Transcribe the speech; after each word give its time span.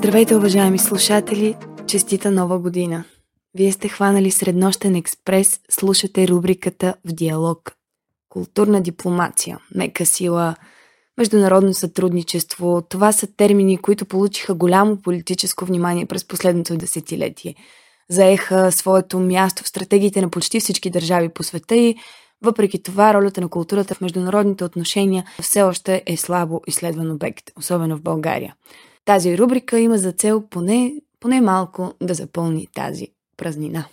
Здравейте, 0.00 0.36
уважаеми 0.36 0.78
слушатели! 0.78 1.56
Честита 1.86 2.30
нова 2.30 2.58
година! 2.58 3.04
Вие 3.54 3.72
сте 3.72 3.88
хванали 3.88 4.30
Среднощен 4.30 4.94
експрес, 4.94 5.60
слушате 5.70 6.28
рубриката 6.28 6.94
В 7.04 7.12
диалог. 7.12 7.72
Културна 8.28 8.80
дипломация, 8.80 9.58
мека 9.74 10.06
сила, 10.06 10.54
международно 11.18 11.74
сътрудничество. 11.74 12.82
Това 12.88 13.12
са 13.12 13.26
термини, 13.26 13.78
които 13.78 14.04
получиха 14.04 14.54
голямо 14.54 14.96
политическо 14.96 15.64
внимание 15.64 16.06
през 16.06 16.28
последното 16.28 16.76
десетилетие. 16.76 17.54
Заеха 18.10 18.72
своето 18.72 19.18
място 19.18 19.62
в 19.64 19.68
стратегиите 19.68 20.22
на 20.22 20.30
почти 20.30 20.60
всички 20.60 20.90
държави 20.90 21.28
по 21.28 21.42
света 21.42 21.76
и 21.76 21.96
въпреки 22.42 22.82
това, 22.82 23.14
ролята 23.14 23.40
на 23.40 23.48
културата 23.48 23.94
в 23.94 24.00
международните 24.00 24.64
отношения 24.64 25.24
все 25.42 25.62
още 25.62 26.02
е 26.06 26.16
слабо 26.16 26.60
изследван 26.66 27.10
обект, 27.10 27.50
особено 27.56 27.96
в 27.96 28.02
България. 28.02 28.54
Тази 29.04 29.38
рубрика 29.38 29.78
има 29.78 29.98
за 29.98 30.12
цел 30.12 30.42
поне, 30.50 30.92
поне 31.20 31.40
малко 31.40 31.92
да 32.02 32.14
запълни 32.14 32.66
тази 32.74 33.08
празнина. 33.36 33.84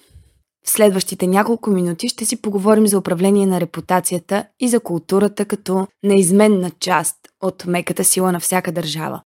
В 0.66 0.70
следващите 0.70 1.28
няколко 1.28 1.70
минути 1.70 2.10
ще 2.10 2.26
си 2.26 2.42
поговорим 2.42 2.88
за 2.88 2.98
управление 2.98 3.46
на 3.46 3.62
репутацията 3.62 4.46
и 4.60 4.70
за 4.70 4.80
културата 4.80 5.46
като 5.46 5.88
неизменна 6.04 6.72
част 6.80 7.16
от 7.42 7.66
меката 7.66 8.04
сила 8.04 8.32
на 8.32 8.40
всяка 8.40 8.72
държава. 8.72 9.22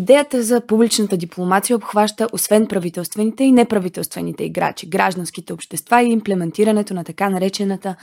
Идеята 0.00 0.42
за 0.42 0.60
публичната 0.66 1.16
дипломация 1.16 1.76
обхваща 1.76 2.28
освен 2.32 2.66
правителствените 2.66 3.44
и 3.44 3.52
неправителствените 3.52 4.44
играчи, 4.44 4.88
гражданските 4.88 5.52
общества 5.52 6.02
и 6.02 6.10
имплементирането 6.10 6.94
на 6.94 7.04
така 7.04 7.30
наречената 7.30 7.96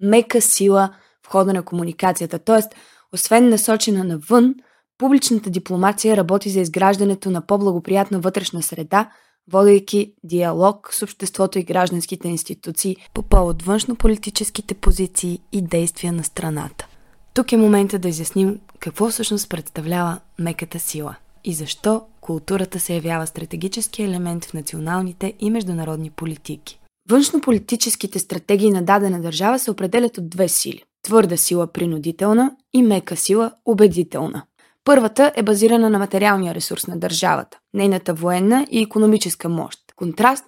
мека 0.00 0.40
сила 0.40 0.94
в 1.26 1.28
хода 1.28 1.52
на 1.52 1.62
комуникацията. 1.62 2.38
Тоест, 2.38 2.74
освен 3.12 3.48
насочена 3.48 4.04
навън, 4.04 4.54
публичната 4.98 5.50
дипломация 5.50 6.16
работи 6.16 6.50
за 6.50 6.60
изграждането 6.60 7.30
на 7.30 7.46
по-благоприятна 7.46 8.20
вътрешна 8.20 8.62
среда, 8.62 9.10
водейки 9.52 10.12
диалог 10.24 10.88
с 10.92 11.02
обществото 11.02 11.58
и 11.58 11.64
гражданските 11.64 12.28
институции 12.28 12.96
по 13.14 13.22
повод 13.22 13.62
външно-политическите 13.62 14.74
позиции 14.74 15.40
и 15.52 15.62
действия 15.62 16.12
на 16.12 16.24
страната. 16.24 16.86
Тук 17.34 17.52
е 17.52 17.56
момента 17.56 17.98
да 17.98 18.08
изясним 18.08 18.60
какво 18.78 19.10
всъщност 19.10 19.50
представлява 19.50 20.18
меката 20.38 20.78
сила– 20.78 21.16
и 21.46 21.54
защо 21.54 22.02
културата 22.20 22.80
се 22.80 22.94
явява 22.94 23.26
стратегически 23.26 24.02
елемент 24.02 24.44
в 24.44 24.54
националните 24.54 25.32
и 25.40 25.50
международни 25.50 26.10
политики. 26.10 26.80
Външнополитическите 27.10 28.18
стратегии 28.18 28.70
на 28.70 28.82
дадена 28.82 29.20
държава 29.20 29.58
се 29.58 29.70
определят 29.70 30.18
от 30.18 30.30
две 30.30 30.48
сили– 30.48 30.82
твърда 31.02 31.36
сила 31.36 31.66
принудителна 31.66 32.56
и 32.72 32.82
мека 32.82 33.16
сила 33.16 33.52
убедителна. 33.64 34.42
Първата 34.84 35.32
е 35.36 35.42
базирана 35.42 35.90
на 35.90 35.98
материалния 35.98 36.54
ресурс 36.54 36.86
на 36.86 36.96
държавата, 36.96 37.58
нейната 37.74 38.14
военна 38.14 38.66
и 38.70 38.82
економическа 38.82 39.48
мощ. 39.48 39.78
Контраст 39.96 40.44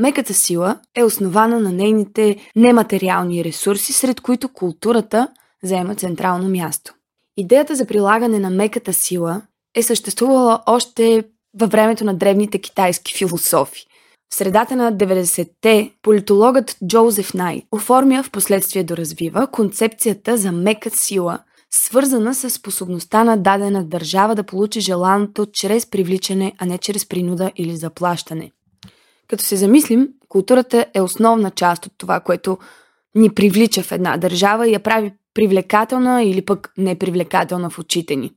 Меката 0.00 0.34
сила 0.34 0.78
е 0.94 1.04
основана 1.04 1.60
на 1.60 1.72
нейните 1.72 2.36
нематериални 2.56 3.44
ресурси, 3.44 3.92
сред 3.92 4.20
които 4.20 4.48
културата 4.48 5.28
заема 5.62 5.94
централно 5.94 6.48
място. 6.48 6.94
Идеята 7.36 7.74
за 7.74 7.86
прилагане 7.86 8.38
на 8.38 8.50
меката 8.50 8.92
сила 8.92 9.42
е 9.74 9.82
съществувала 9.82 10.62
още 10.66 11.24
във 11.58 11.70
времето 11.70 12.04
на 12.04 12.14
древните 12.14 12.58
китайски 12.58 13.14
философи. 13.14 13.86
В 14.32 14.34
средата 14.34 14.76
на 14.76 14.92
90-те 14.92 15.92
политологът 16.02 16.76
Джозеф 16.86 17.34
Най 17.34 17.62
оформя 17.72 18.22
в 18.22 18.30
последствие 18.30 18.84
доразвива 18.84 19.46
концепцията 19.46 20.36
за 20.36 20.52
мека 20.52 20.90
сила, 20.90 21.38
свързана 21.70 22.34
с 22.34 22.50
способността 22.50 23.24
на 23.24 23.36
дадена 23.36 23.84
държава 23.84 24.34
да 24.34 24.42
получи 24.42 24.80
желаното 24.80 25.46
чрез 25.52 25.86
привличане, 25.90 26.52
а 26.58 26.66
не 26.66 26.78
чрез 26.78 27.08
принуда 27.08 27.52
или 27.56 27.76
заплащане. 27.76 28.50
Като 29.28 29.44
се 29.44 29.56
замислим, 29.56 30.08
културата 30.28 30.86
е 30.94 31.00
основна 31.00 31.50
част 31.50 31.86
от 31.86 31.92
това, 31.98 32.20
което 32.20 32.58
ни 33.14 33.30
привлича 33.30 33.82
в 33.82 33.92
една 33.92 34.16
държава 34.16 34.68
и 34.68 34.72
я 34.72 34.80
прави 34.80 35.12
привлекателна 35.34 36.22
или 36.22 36.44
пък 36.44 36.72
непривлекателна 36.78 37.70
в 37.70 37.78
очите 37.78 38.16
ни. 38.16 38.32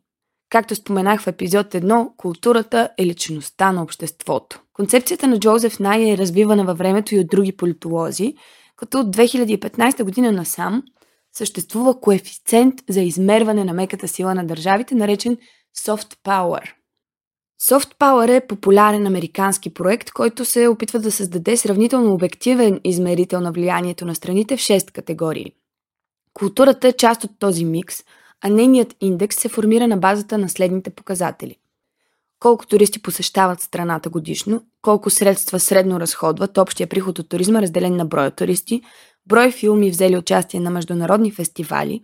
Както 0.54 0.76
споменах 0.76 1.22
в 1.22 1.28
епизод 1.28 1.68
1, 1.68 2.16
културата 2.18 2.90
е 2.98 3.06
личността 3.06 3.72
на 3.72 3.84
обществото. 3.84 4.62
Концепцията 4.74 5.28
на 5.28 5.40
Джозеф 5.40 5.80
Най 5.80 6.10
е 6.10 6.18
развивана 6.18 6.66
във 6.66 6.78
времето 6.78 7.16
и 7.16 7.20
от 7.20 7.28
други 7.28 7.58
политолози, 7.58 8.34
като 8.76 9.00
от 9.00 9.16
2015 9.16 10.04
година 10.04 10.32
насам 10.32 10.84
съществува 11.32 12.00
коефициент 12.00 12.74
за 12.90 13.02
измерване 13.02 13.64
на 13.64 13.74
меката 13.74 14.08
сила 14.08 14.36
на 14.36 14.48
държавите, 14.48 14.96
наречен 14.96 15.38
Soft 15.78 16.18
Power. 16.26 16.72
Soft 17.62 17.98
Power 17.98 18.38
е 18.38 18.48
популярен 18.48 19.08
американски 19.08 19.74
проект, 19.74 20.12
който 20.12 20.46
се 20.46 20.68
опитва 20.68 21.00
да 21.00 21.12
създаде 21.12 21.58
сравнително 21.58 22.14
обективен 22.14 22.80
измерител 22.84 23.40
на 23.40 23.52
влиянието 23.52 24.06
на 24.06 24.16
страните 24.16 24.58
в 24.58 24.60
6 24.60 24.92
категории. 24.92 25.52
Културата 26.34 26.88
е 26.88 26.94
част 26.94 27.24
от 27.24 27.32
този 27.40 27.66
микс– 27.66 28.04
а 28.44 28.50
нейният 28.50 28.96
индекс 29.02 29.36
се 29.36 29.50
формира 29.50 29.88
на 29.88 29.98
базата 29.98 30.38
на 30.38 30.50
следните 30.50 30.90
показатели. 30.90 31.58
Колко 32.40 32.68
туристи 32.68 33.02
посещават 33.02 33.62
страната 33.62 34.10
годишно, 34.10 34.62
колко 34.82 35.10
средства 35.10 35.60
средно 35.60 36.00
разходват 36.00 36.58
общия 36.58 36.88
приход 36.88 37.20
от 37.20 37.30
туризма, 37.30 37.62
разделен 37.62 37.96
на 37.96 38.06
броя 38.06 38.32
туристи, 38.32 38.82
брой 39.26 39.52
филми 39.52 39.90
взели 39.90 40.18
участие 40.18 40.60
на 40.60 40.70
международни 40.70 41.32
фестивали, 41.32 42.02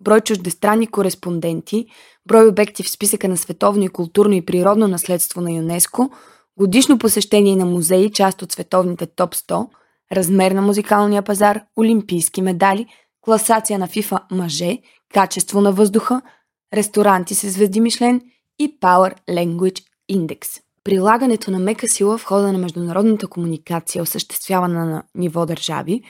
брой 0.00 0.20
чуждестранни 0.20 0.86
кореспонденти, 0.86 1.86
брой 2.26 2.48
обекти 2.48 2.82
в 2.82 2.90
списъка 2.90 3.28
на 3.28 3.36
световно 3.36 3.84
и 3.84 3.88
културно 3.88 4.34
и 4.34 4.44
природно 4.44 4.88
наследство 4.88 5.40
на 5.40 5.52
ЮНЕСКО, 5.52 6.10
годишно 6.58 6.98
посещение 6.98 7.56
на 7.56 7.66
музеи, 7.66 8.12
част 8.12 8.42
от 8.42 8.52
световните 8.52 9.06
топ 9.06 9.34
100, 9.34 9.68
размер 10.12 10.52
на 10.52 10.62
музикалния 10.62 11.22
пазар, 11.22 11.60
олимпийски 11.76 12.42
медали, 12.42 12.86
класация 13.20 13.78
на 13.78 13.88
FIFA 13.88 14.20
мъже, 14.30 14.78
качество 15.14 15.60
на 15.60 15.72
въздуха, 15.72 16.22
ресторанти 16.74 17.34
с 17.34 17.50
звезди 17.50 17.80
Мишлен 17.80 18.20
и 18.58 18.80
Power 18.80 19.14
Language 19.30 19.82
Index. 20.12 20.60
Прилагането 20.84 21.50
на 21.50 21.58
мека 21.58 21.88
сила 21.88 22.18
в 22.18 22.24
хода 22.24 22.52
на 22.52 22.58
международната 22.58 23.26
комуникация, 23.26 24.02
осъществявана 24.02 24.84
на 24.84 25.02
ниво 25.14 25.46
държави, 25.46 26.02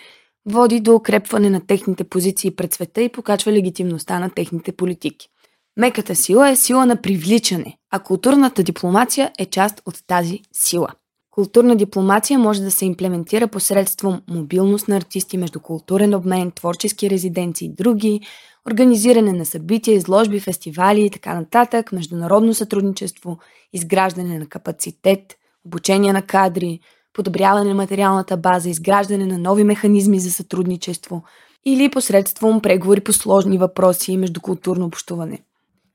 води 0.47 0.81
до 0.81 0.95
укрепване 0.95 1.51
на 1.51 1.67
техните 1.67 2.05
позиции 2.05 2.51
пред 2.51 2.75
света 2.75 3.03
и 3.03 3.13
покачва 3.13 3.53
легитимността 3.53 4.19
на 4.19 4.31
техните 4.31 4.73
политики. 4.73 5.29
Меката 5.77 6.17
сила 6.17 6.51
е 6.51 6.57
сила 6.57 6.87
на 6.87 7.03
привличане, 7.03 7.77
а 7.91 7.99
културната 7.99 8.63
дипломация 8.63 9.33
е 9.39 9.47
част 9.47 9.83
от 9.87 9.95
тази 10.07 10.41
сила. 10.53 10.89
Културна 11.31 11.77
дипломация 11.77 12.39
може 12.39 12.63
да 12.63 12.71
се 12.71 12.87
имплементира 12.87 13.49
посредством 13.49 14.23
мобилност 14.29 14.89
на 14.89 14.97
артисти, 14.97 15.39
междукултурен 15.39 16.15
обмен, 16.15 16.51
творчески 16.51 17.11
резиденции 17.11 17.67
и 17.67 17.75
други, 17.75 18.21
организиране 18.67 19.33
на 19.33 19.47
събития, 19.47 19.95
изложби, 19.95 20.41
фестивали 20.41 21.05
и 21.05 21.11
така 21.11 21.35
нататък, 21.35 21.93
международно 21.93 22.55
сътрудничество, 22.55 23.39
изграждане 23.73 24.39
на 24.39 24.47
капацитет, 24.47 25.37
обучение 25.67 26.13
на 26.13 26.23
кадри, 26.23 26.81
подобряване 27.13 27.69
на 27.69 27.75
материалната 27.75 28.37
база, 28.37 28.69
изграждане 28.69 29.27
на 29.27 29.39
нови 29.39 29.65
механизми 29.65 30.21
за 30.21 30.33
сътрудничество 30.33 31.23
или 31.65 31.91
посредством 31.91 32.61
преговори 32.61 33.01
по 33.01 33.13
сложни 33.13 33.59
въпроси 33.59 34.13
и 34.13 34.17
междукултурно 34.17 34.87
общуване. 34.87 35.43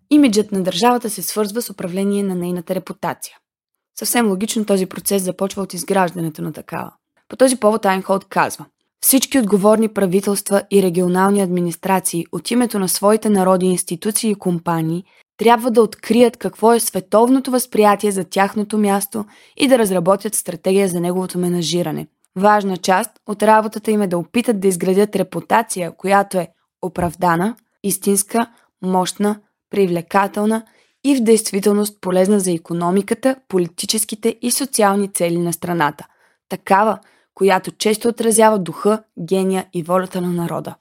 Имиджът 0.10 0.52
на 0.52 0.64
държавата 0.64 1.10
се 1.10 1.22
свързва 1.22 1.62
с 1.62 1.70
управление 1.70 2.24
на 2.24 2.36
нейната 2.36 2.76
репутация. 2.76 3.38
Съвсем 4.00 4.28
логично 4.28 4.66
този 4.66 4.86
процес 4.86 5.24
започва 5.24 5.64
от 5.64 5.74
изграждането 5.74 6.42
на 6.42 6.54
такава. 6.54 6.92
По 7.30 7.36
този 7.36 7.56
повод 7.56 7.86
Айнхолд 7.86 8.26
казва 8.26 8.66
всички 9.02 9.40
отговорни 9.40 9.88
правителства 9.88 10.64
и 10.72 10.84
регионални 10.84 11.42
администрации 11.42 12.26
от 12.32 12.52
името 12.52 12.80
на 12.80 12.90
своите 12.90 13.30
народи, 13.30 13.66
институции 13.66 14.32
и 14.32 14.36
компании 14.36 15.04
трябва 15.38 15.72
да 15.72 15.82
открият 15.82 16.38
какво 16.38 16.74
е 16.74 16.80
световното 16.80 17.52
възприятие 17.52 18.12
за 18.12 18.24
тяхното 18.24 18.78
място 18.78 19.26
и 19.58 19.68
да 19.68 19.78
разработят 19.78 20.36
стратегия 20.36 20.88
за 20.90 21.00
неговото 21.00 21.40
менажиране. 21.40 22.08
Важна 22.38 22.78
част 22.78 23.12
от 23.28 23.44
работата 23.44 23.92
им 23.92 24.02
е 24.02 24.08
да 24.08 24.18
опитат 24.18 24.60
да 24.60 24.68
изградят 24.68 25.16
репутация, 25.16 25.92
която 25.98 26.38
е 26.38 26.48
оправдана, 26.82 27.56
истинска, 27.84 28.48
мощна, 28.82 29.40
привлекателна 29.70 30.64
и 31.04 31.16
в 31.16 31.24
действителност 31.24 32.02
полезна 32.02 32.40
за 32.40 32.52
економиката, 32.52 33.36
политическите 33.48 34.36
и 34.42 34.52
социални 34.52 35.14
цели 35.14 35.38
на 35.38 35.54
страната. 35.54 36.08
Такава, 36.50 37.00
която 37.36 37.72
често 37.72 38.08
отразява 38.08 38.60
духа, 38.60 39.04
гения 39.20 39.66
и 39.74 39.84
волята 39.84 40.22
на 40.22 40.32
народа. 40.32 40.76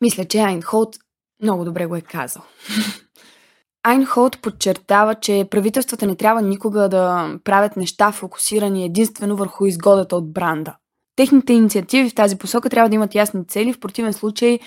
Мисля, 0.00 0.24
че 0.24 0.38
Айнхолд 0.38 0.96
много 1.42 1.64
добре 1.64 1.86
го 1.86 1.96
е 1.96 2.00
казал. 2.00 2.42
Айнхолд 3.82 4.42
подчертава, 4.42 5.14
че 5.14 5.46
правителствата 5.50 6.06
не 6.06 6.16
трябва 6.16 6.42
никога 6.42 6.88
да 6.88 7.34
правят 7.44 7.76
неща 7.76 8.12
фокусирани 8.12 8.84
единствено 8.84 9.36
върху 9.36 9.66
изгодата 9.66 10.16
от 10.16 10.32
бранда. 10.32 10.76
Техните 11.16 11.52
инициативи 11.52 12.10
в 12.10 12.14
тази 12.14 12.38
посока 12.38 12.70
трябва 12.70 12.88
да 12.88 12.94
имат 12.94 13.14
ясни 13.14 13.46
цели, 13.46 13.72
в 13.72 13.80
противен 13.80 14.12
случай 14.12 14.58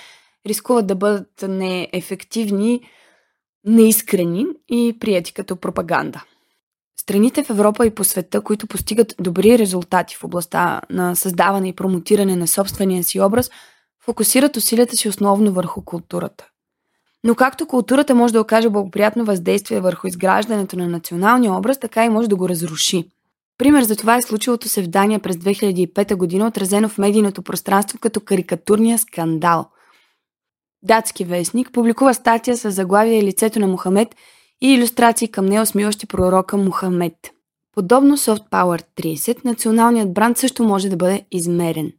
рискуват 0.47 0.87
да 0.87 0.95
бъдат 0.95 1.45
неефективни, 1.47 2.81
неискрени 3.65 4.45
и 4.69 4.97
прияти 4.99 5.33
като 5.33 5.55
пропаганда. 5.55 6.23
Страните 6.99 7.43
в 7.43 7.49
Европа 7.49 7.85
и 7.85 7.89
по 7.89 8.03
света, 8.03 8.41
които 8.41 8.67
постигат 8.67 9.15
добри 9.19 9.57
резултати 9.59 10.15
в 10.15 10.23
областта 10.23 10.81
на 10.89 11.15
създаване 11.15 11.67
и 11.67 11.75
промотиране 11.75 12.35
на 12.35 12.47
собствения 12.47 13.03
си 13.03 13.21
образ, 13.21 13.51
фокусират 14.05 14.57
усилията 14.57 14.97
си 14.97 15.09
основно 15.09 15.53
върху 15.53 15.85
културата. 15.85 16.47
Но 17.23 17.35
както 17.35 17.67
културата 17.67 18.15
може 18.15 18.33
да 18.33 18.41
окаже 18.41 18.69
благоприятно 18.69 19.25
въздействие 19.25 19.79
върху 19.79 20.07
изграждането 20.07 20.77
на 20.77 20.87
националния 20.87 21.53
образ, 21.53 21.79
така 21.79 22.05
и 22.05 22.09
може 22.09 22.29
да 22.29 22.35
го 22.35 22.49
разруши. 22.49 23.09
Пример 23.57 23.83
за 23.83 23.95
това 23.95 24.15
е 24.15 24.21
случилото 24.21 24.69
се 24.69 24.81
в 24.83 24.87
Дания 24.87 25.19
през 25.19 25.35
2005 25.35 26.15
година, 26.15 26.47
отразено 26.47 26.89
в 26.89 26.97
медийното 26.97 27.41
пространство 27.41 27.99
като 27.99 28.19
карикатурния 28.19 28.99
скандал. 28.99 29.69
Датски 30.83 31.25
вестник 31.25 31.71
публикува 31.71 32.13
статия 32.13 32.57
с 32.57 32.71
заглавие 32.71 33.23
лицето 33.23 33.59
на 33.59 33.67
Мохамед 33.67 34.15
и 34.61 34.73
иллюстрации 34.73 35.27
към 35.27 35.45
нея, 35.45 35.65
смиващи 35.65 36.07
пророка 36.07 36.57
Мухамед. 36.57 37.15
Подобно 37.75 38.17
Soft 38.17 38.49
Power 38.49 38.83
30, 38.97 39.45
националният 39.45 40.13
бранд 40.13 40.37
също 40.37 40.63
може 40.63 40.89
да 40.89 40.97
бъде 40.97 41.25
измерен. 41.31 41.91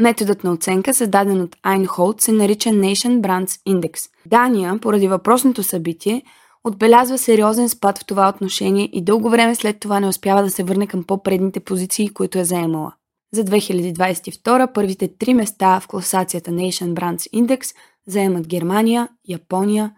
Методът 0.00 0.44
на 0.44 0.52
оценка, 0.52 0.94
създаден 0.94 1.40
от 1.40 1.56
Einhold, 1.56 2.20
се 2.20 2.32
нарича 2.32 2.70
Nation 2.70 3.20
Brands 3.20 3.60
Index. 3.68 4.10
Дания, 4.26 4.78
поради 4.78 5.08
въпросното 5.08 5.62
събитие, 5.62 6.22
отбелязва 6.64 7.18
сериозен 7.18 7.68
спад 7.68 7.98
в 7.98 8.06
това 8.06 8.28
отношение 8.28 8.88
и 8.92 9.04
дълго 9.04 9.30
време 9.30 9.54
след 9.54 9.80
това 9.80 10.00
не 10.00 10.08
успява 10.08 10.42
да 10.42 10.50
се 10.50 10.62
върне 10.62 10.86
към 10.86 11.04
по-предните 11.04 11.60
позиции, 11.60 12.08
които 12.08 12.38
е 12.38 12.44
заемала. 12.44 12.92
За 13.34 13.44
2022 13.44 14.72
първите 14.72 15.08
три 15.18 15.34
места 15.34 15.80
в 15.80 15.88
класацията 15.88 16.50
Nation 16.50 16.94
Brands 16.94 17.30
Index 17.30 17.74
заемат 18.06 18.48
Германия, 18.48 19.08
Япония 19.28 19.92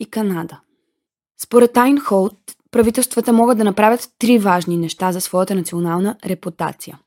и 0.00 0.06
Канада. 0.06 0.60
Според 1.44 1.76
Айнхолд, 1.76 2.38
правителствата 2.70 3.32
могат 3.32 3.58
да 3.58 3.64
направят 3.64 4.08
три 4.18 4.38
важни 4.38 4.76
неща 4.76 5.12
за 5.12 5.20
своята 5.20 5.54
национална 5.54 6.16
репутация. 6.26 6.98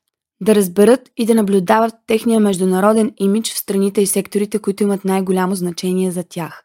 Да 0.41 0.55
разберат 0.55 1.09
и 1.17 1.25
да 1.25 1.35
наблюдават 1.35 1.93
техния 2.07 2.39
международен 2.39 3.13
имидж 3.17 3.53
в 3.53 3.57
страните 3.57 4.01
и 4.01 4.07
секторите, 4.07 4.59
които 4.59 4.83
имат 4.83 5.05
най-голямо 5.05 5.55
значение 5.55 6.11
за 6.11 6.23
тях. 6.23 6.63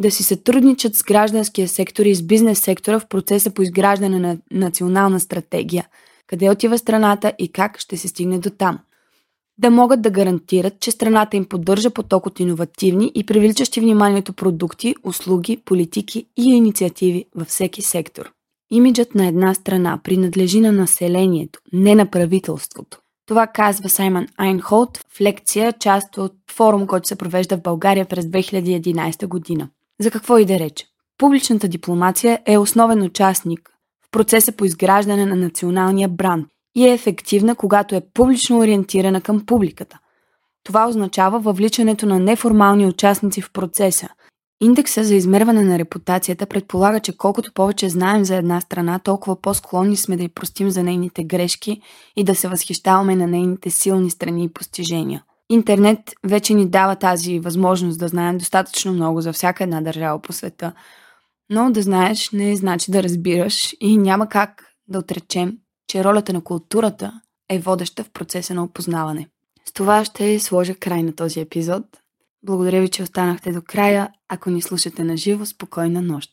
Да 0.00 0.10
си 0.10 0.22
сътрудничат 0.22 0.94
с 0.94 1.02
гражданския 1.02 1.68
сектор 1.68 2.04
и 2.04 2.14
с 2.14 2.22
бизнес 2.22 2.58
сектора 2.58 3.00
в 3.00 3.06
процеса 3.06 3.50
по 3.50 3.62
изграждане 3.62 4.18
на 4.18 4.38
национална 4.50 5.20
стратегия, 5.20 5.88
къде 6.26 6.50
отива 6.50 6.78
страната 6.78 7.32
и 7.38 7.52
как 7.52 7.78
ще 7.78 7.96
се 7.96 8.08
стигне 8.08 8.38
до 8.38 8.50
там– 8.50 8.78
да 9.58 9.70
могат 9.70 10.02
да 10.02 10.10
гарантират, 10.10 10.80
че 10.80 10.90
страната 10.90 11.36
им 11.36 11.44
поддържа 11.44 11.90
поток 11.90 12.26
от 12.26 12.40
иновативни 12.40 13.12
и 13.14 13.26
привличащи 13.26 13.80
вниманието 13.80 14.32
продукти, 14.32 14.94
услуги, 15.04 15.62
политики 15.64 16.26
и 16.36 16.42
инициативи 16.42 17.24
във 17.34 17.48
всеки 17.48 17.82
сектор. 17.82 18.32
Имиджът 18.70 19.14
на 19.14 19.26
една 19.26 19.54
страна 19.54 20.00
принадлежи 20.04 20.60
на 20.60 20.72
населението, 20.72 21.60
не 21.72 21.94
на 21.94 22.06
правителството. 22.06 22.98
Това 23.26 23.46
казва 23.46 23.88
Саймън 23.88 24.26
Айнхолд 24.36 24.98
в 24.98 25.20
лекция, 25.20 25.72
част 25.72 26.18
от 26.18 26.32
форум, 26.50 26.86
който 26.86 27.08
се 27.08 27.16
провежда 27.16 27.56
в 27.56 27.62
България 27.62 28.06
през 28.06 28.24
2011 28.24 29.26
година. 29.26 29.68
За 30.00 30.10
какво 30.10 30.38
и 30.38 30.44
да 30.44 30.58
реч? 30.58 30.86
Публичната 31.18 31.68
дипломация 31.68 32.40
е 32.46 32.58
основен 32.58 33.02
участник 33.02 33.70
в 34.06 34.10
процеса 34.10 34.52
по 34.52 34.64
изграждане 34.64 35.26
на 35.26 35.36
националния 35.36 36.08
бранд 36.08 36.46
и 36.76 36.88
е 36.88 36.92
ефективна, 36.92 37.54
когато 37.54 37.94
е 37.94 38.02
публично 38.14 38.58
ориентирана 38.58 39.20
към 39.20 39.46
публиката. 39.46 39.98
Това 40.64 40.88
означава 40.88 41.38
въвличането 41.38 42.06
на 42.06 42.18
неформални 42.18 42.86
участници 42.86 43.42
в 43.42 43.52
процеса. 43.52 44.08
Индекса 44.60 45.04
за 45.04 45.14
измерване 45.14 45.62
на 45.62 45.78
репутацията 45.78 46.46
предполага, 46.46 47.00
че 47.00 47.16
колкото 47.16 47.52
повече 47.52 47.88
знаем 47.88 48.24
за 48.24 48.36
една 48.36 48.60
страна, 48.60 48.98
толкова 48.98 49.40
по-склонни 49.40 49.96
сме 49.96 50.16
да 50.16 50.22
й 50.22 50.28
простим 50.28 50.70
за 50.70 50.82
нейните 50.82 51.24
грешки 51.24 51.80
и 52.16 52.24
да 52.24 52.34
се 52.34 52.48
възхищаваме 52.48 53.16
на 53.16 53.26
нейните 53.26 53.70
силни 53.70 54.10
страни 54.10 54.44
и 54.44 54.52
постижения. 54.52 55.24
Интернет 55.50 55.98
вече 56.24 56.54
ни 56.54 56.68
дава 56.68 56.96
тази 56.96 57.40
възможност 57.40 57.98
да 57.98 58.08
знаем 58.08 58.38
достатъчно 58.38 58.92
много 58.92 59.20
за 59.20 59.32
всяка 59.32 59.64
една 59.64 59.80
държава 59.80 60.22
по 60.22 60.32
света. 60.32 60.72
Но 61.50 61.70
да 61.70 61.82
знаеш 61.82 62.30
не 62.30 62.56
значи 62.56 62.90
да 62.90 63.02
разбираш 63.02 63.74
и 63.80 63.98
няма 63.98 64.28
как 64.28 64.64
да 64.88 64.98
отречем, 64.98 65.58
че 65.88 66.04
ролята 66.04 66.32
на 66.32 66.40
културата 66.40 67.20
е 67.48 67.58
водеща 67.58 68.04
в 68.04 68.10
процеса 68.10 68.54
на 68.54 68.64
опознаване. 68.64 69.28
С 69.64 69.72
това 69.72 70.04
ще 70.04 70.40
сложа 70.40 70.74
край 70.74 71.02
на 71.02 71.12
този 71.12 71.40
епизод. 71.40 71.84
Благодаря 72.42 72.80
ви, 72.80 72.88
че 72.88 73.02
останахте 73.02 73.52
до 73.52 73.62
края. 73.62 74.10
Ако 74.28 74.50
ни 74.50 74.62
слушате 74.62 75.04
на 75.04 75.16
живо, 75.16 75.46
спокойна 75.46 76.02
нощ! 76.02 76.30